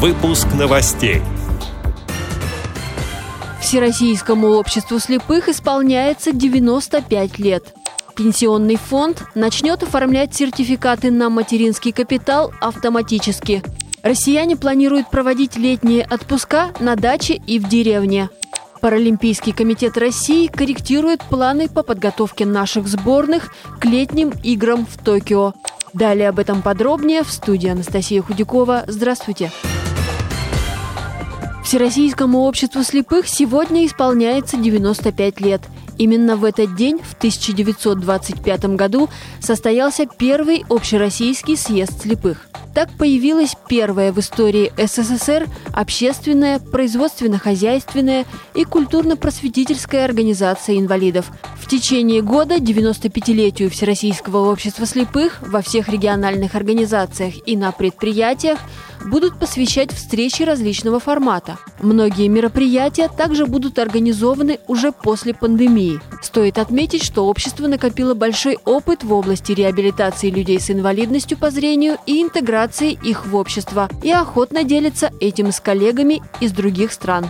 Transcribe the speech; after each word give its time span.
Выпуск 0.00 0.46
новостей. 0.56 1.22
Всероссийскому 3.60 4.50
обществу 4.50 5.00
слепых 5.00 5.48
исполняется 5.48 6.30
95 6.30 7.40
лет. 7.40 7.74
Пенсионный 8.14 8.76
фонд 8.76 9.24
начнет 9.34 9.82
оформлять 9.82 10.32
сертификаты 10.32 11.10
на 11.10 11.30
материнский 11.30 11.90
капитал 11.90 12.52
автоматически. 12.60 13.64
Россияне 14.04 14.56
планируют 14.56 15.10
проводить 15.10 15.56
летние 15.56 16.04
отпуска 16.04 16.68
на 16.78 16.94
даче 16.94 17.34
и 17.34 17.58
в 17.58 17.68
деревне. 17.68 18.30
Паралимпийский 18.80 19.52
комитет 19.52 19.98
России 19.98 20.46
корректирует 20.46 21.24
планы 21.24 21.68
по 21.68 21.82
подготовке 21.82 22.46
наших 22.46 22.86
сборных 22.86 23.52
к 23.80 23.84
летним 23.84 24.32
играм 24.44 24.86
в 24.86 24.96
Токио. 24.96 25.54
Далее 25.92 26.28
об 26.28 26.38
этом 26.38 26.62
подробнее 26.62 27.24
в 27.24 27.32
студии 27.32 27.68
Анастасия 27.68 28.22
Худякова. 28.22 28.84
Здравствуйте. 28.86 29.50
Всероссийскому 31.68 32.44
обществу 32.44 32.82
слепых 32.82 33.28
сегодня 33.28 33.84
исполняется 33.84 34.56
95 34.56 35.38
лет. 35.42 35.60
Именно 35.98 36.36
в 36.36 36.46
этот 36.46 36.74
день, 36.76 36.98
в 36.98 37.12
1925 37.12 38.64
году, 38.74 39.10
состоялся 39.38 40.06
первый 40.06 40.64
общероссийский 40.70 41.58
съезд 41.58 42.00
слепых. 42.00 42.48
Так 42.74 42.88
появилась 42.96 43.54
первая 43.68 44.14
в 44.14 44.18
истории 44.18 44.72
СССР 44.78 45.46
общественная, 45.74 46.58
производственно-хозяйственная 46.58 48.24
и 48.54 48.64
культурно-просветительская 48.64 50.06
организация 50.06 50.78
инвалидов. 50.78 51.26
В 51.60 51.68
течение 51.68 52.22
года 52.22 52.56
95-летию 52.56 53.68
Всероссийского 53.68 54.50
общества 54.50 54.86
слепых 54.86 55.42
во 55.42 55.60
всех 55.60 55.90
региональных 55.90 56.54
организациях 56.54 57.34
и 57.44 57.58
на 57.58 57.72
предприятиях 57.72 58.58
будут 59.04 59.38
посвящать 59.38 59.92
встречи 59.92 60.42
различного 60.42 61.00
формата. 61.00 61.58
Многие 61.80 62.28
мероприятия 62.28 63.08
также 63.08 63.46
будут 63.46 63.78
организованы 63.78 64.58
уже 64.66 64.92
после 64.92 65.34
пандемии. 65.34 66.00
Стоит 66.22 66.58
отметить, 66.58 67.04
что 67.04 67.26
общество 67.26 67.66
накопило 67.66 68.14
большой 68.14 68.58
опыт 68.64 69.04
в 69.04 69.12
области 69.12 69.52
реабилитации 69.52 70.30
людей 70.30 70.60
с 70.60 70.70
инвалидностью 70.70 71.38
по 71.38 71.50
зрению 71.50 71.98
и 72.06 72.22
интеграции 72.22 72.98
их 73.02 73.26
в 73.26 73.36
общество 73.36 73.88
и 74.02 74.10
охотно 74.10 74.64
делится 74.64 75.10
этим 75.20 75.52
с 75.52 75.60
коллегами 75.60 76.22
из 76.40 76.52
других 76.52 76.92
стран. 76.92 77.26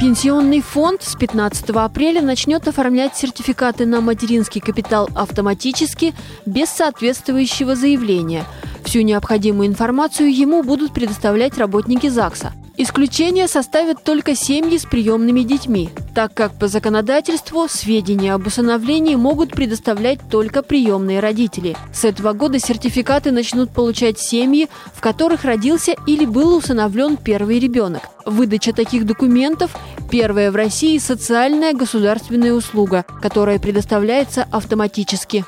Пенсионный 0.00 0.60
фонд 0.60 1.02
с 1.02 1.16
15 1.16 1.70
апреля 1.70 2.22
начнет 2.22 2.68
оформлять 2.68 3.16
сертификаты 3.16 3.84
на 3.84 4.00
материнский 4.00 4.60
капитал 4.60 5.08
автоматически 5.16 6.14
без 6.46 6.68
соответствующего 6.68 7.74
заявления– 7.74 8.44
Всю 8.88 9.02
необходимую 9.02 9.68
информацию 9.68 10.34
ему 10.34 10.62
будут 10.62 10.94
предоставлять 10.94 11.58
работники 11.58 12.06
ЗАГСа. 12.06 12.54
Исключение 12.78 13.46
составят 13.46 14.02
только 14.02 14.34
семьи 14.34 14.78
с 14.78 14.86
приемными 14.86 15.42
детьми, 15.42 15.90
так 16.14 16.32
как 16.32 16.58
по 16.58 16.68
законодательству 16.68 17.66
сведения 17.68 18.32
об 18.32 18.46
усыновлении 18.46 19.14
могут 19.14 19.50
предоставлять 19.50 20.20
только 20.30 20.62
приемные 20.62 21.20
родители. 21.20 21.76
С 21.92 22.06
этого 22.06 22.32
года 22.32 22.58
сертификаты 22.58 23.30
начнут 23.30 23.68
получать 23.68 24.18
семьи, 24.18 24.70
в 24.94 25.02
которых 25.02 25.44
родился 25.44 25.94
или 26.06 26.24
был 26.24 26.56
усыновлен 26.56 27.18
первый 27.18 27.58
ребенок. 27.58 28.00
Выдача 28.24 28.72
таких 28.72 29.04
документов– 29.04 29.76
первая 30.10 30.50
в 30.50 30.56
России 30.56 30.96
социальная 30.96 31.74
государственная 31.74 32.54
услуга, 32.54 33.04
которая 33.20 33.58
предоставляется 33.58 34.48
автоматически. 34.50 35.44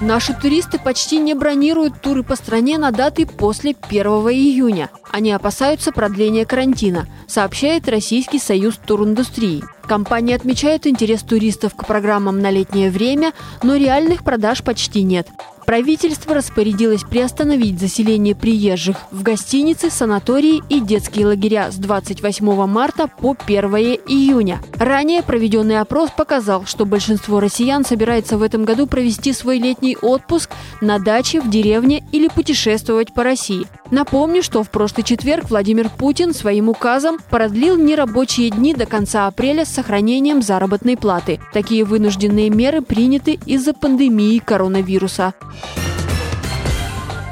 Наши 0.00 0.32
туристы 0.32 0.78
почти 0.78 1.18
не 1.18 1.34
бронируют 1.34 2.00
туры 2.00 2.22
по 2.22 2.34
стране 2.34 2.78
на 2.78 2.90
даты 2.90 3.26
после 3.26 3.76
1 3.86 4.06
июня. 4.30 4.88
Они 5.10 5.30
опасаются 5.30 5.92
продления 5.92 6.46
карантина, 6.46 7.06
сообщает 7.28 7.86
Российский 7.86 8.38
союз 8.38 8.78
туриндустрии. 8.78 9.62
Компания 9.90 10.36
отмечает 10.36 10.86
интерес 10.86 11.24
туристов 11.24 11.74
к 11.74 11.84
программам 11.84 12.38
на 12.38 12.52
летнее 12.52 12.92
время, 12.92 13.32
но 13.64 13.74
реальных 13.74 14.22
продаж 14.22 14.62
почти 14.62 15.02
нет. 15.02 15.26
Правительство 15.66 16.34
распорядилось 16.34 17.02
приостановить 17.04 17.78
заселение 17.78 18.34
приезжих 18.34 18.96
в 19.10 19.22
гостиницы, 19.22 19.90
санатории 19.90 20.62
и 20.68 20.80
детские 20.80 21.26
лагеря 21.26 21.70
с 21.70 21.76
28 21.76 22.66
марта 22.66 23.06
по 23.06 23.36
1 23.38 23.64
июня. 24.06 24.60
Ранее 24.74 25.22
проведенный 25.22 25.80
опрос 25.80 26.10
показал, 26.10 26.66
что 26.66 26.86
большинство 26.86 27.38
россиян 27.40 27.84
собирается 27.84 28.36
в 28.36 28.42
этом 28.42 28.64
году 28.64 28.86
провести 28.86 29.32
свой 29.32 29.58
летний 29.58 29.96
отпуск 29.96 30.50
на 30.80 30.98
даче, 30.98 31.40
в 31.40 31.50
деревне 31.50 32.04
или 32.10 32.28
путешествовать 32.28 33.12
по 33.12 33.22
России. 33.22 33.66
Напомню, 33.90 34.42
что 34.42 34.62
в 34.62 34.70
прошлый 34.70 35.04
четверг 35.04 35.50
Владимир 35.50 35.88
Путин 35.88 36.32
своим 36.32 36.68
указом 36.68 37.18
продлил 37.28 37.76
нерабочие 37.76 38.50
дни 38.50 38.72
до 38.72 38.86
конца 38.86 39.26
апреля 39.26 39.64
с 39.64 39.70
сохранением 39.80 40.42
заработной 40.42 40.98
платы. 40.98 41.40
Такие 41.54 41.84
вынужденные 41.84 42.50
меры 42.50 42.82
приняты 42.82 43.38
из-за 43.46 43.72
пандемии 43.72 44.38
коронавируса. 44.38 45.32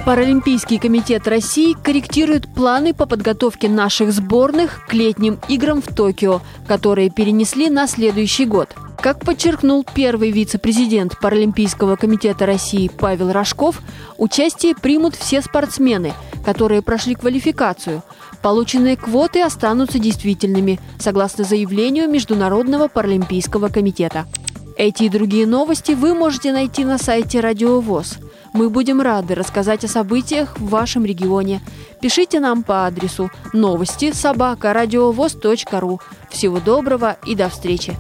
Паралимпийский 0.07 0.79
комитет 0.79 1.29
России 1.29 1.75
корректирует 1.75 2.49
планы 2.55 2.95
по 2.95 3.05
подготовке 3.05 3.69
наших 3.69 4.13
сборных 4.13 4.87
к 4.87 4.95
летним 4.95 5.39
играм 5.49 5.83
в 5.83 5.95
Токио, 5.95 6.41
которые 6.67 7.11
перенесли 7.11 7.69
на 7.69 7.87
следующий 7.87 8.47
год. 8.47 8.75
Как 8.99 9.21
подчеркнул 9.21 9.85
первый 9.85 10.31
вице-президент 10.31 11.21
Паралимпийского 11.21 11.97
комитета 11.97 12.47
России 12.47 12.89
Павел 12.89 13.31
Рожков, 13.31 13.83
участие 14.17 14.75
примут 14.75 15.15
все 15.15 15.43
спортсмены, 15.43 16.15
которые 16.47 16.81
прошли 16.81 17.15
квалификацию. 17.15 18.03
Полученные 18.43 18.97
квоты 18.97 19.43
останутся 19.43 19.99
действительными, 19.99 20.81
согласно 20.99 21.45
заявлению 21.45 22.09
Международного 22.09 22.89
паралимпийского 22.89 23.69
комитета. 23.69 24.27
Эти 24.77 25.05
и 25.05 25.09
другие 25.09 25.47
новости 25.47 25.93
вы 25.93 26.15
можете 26.15 26.53
найти 26.53 26.85
на 26.85 26.99
сайте 26.99 27.41
Радио 27.41 27.81
ВОЗ. 27.81 28.19
Мы 28.53 28.71
будем 28.71 29.01
рады 29.01 29.35
рассказать 29.35 29.85
о 29.85 29.89
событиях 29.89 30.59
в 30.59 30.69
вашем 30.69 31.05
регионе. 31.05 31.61
Пишите 32.01 32.39
нам 32.39 32.63
по 32.63 32.87
адресу 32.87 33.31
новости 33.53 34.13
собака 34.13 34.73
ру. 35.81 36.01
Всего 36.31 36.61
доброго 36.61 37.17
и 37.27 37.35
до 37.35 37.49
встречи! 37.49 37.97